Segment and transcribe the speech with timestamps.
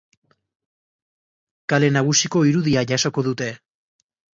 [1.75, 3.57] Kale nagusiko irudia jasoko dute.